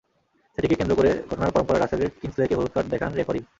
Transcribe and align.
সেটিকে 0.53 0.75
কেন্দ্র 0.75 0.93
করে 0.95 1.11
ঘটনার 1.29 1.53
পরম্পরায় 1.53 1.81
রাসেলের 1.81 2.09
কিংসলেকে 2.21 2.57
হলুদ 2.57 2.71
কার্ড 2.73 2.87
দেখান 2.93 3.11
রেফারি। 3.13 3.41